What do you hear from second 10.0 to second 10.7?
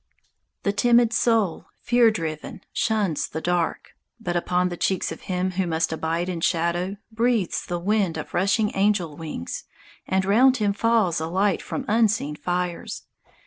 And round